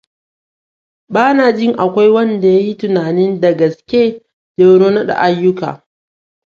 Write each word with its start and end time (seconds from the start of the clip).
Bana 1.13 1.45
jin 1.53 1.75
akwai 1.83 2.09
wanda 2.13 2.47
ya 2.47 2.59
yi 2.59 2.75
tunanin 2.77 3.39
da 3.41 3.53
gaske 3.57 4.21
Jauro 4.57 4.89
na 4.91 5.03
da 5.05 5.15
ayyuka. 5.15 5.87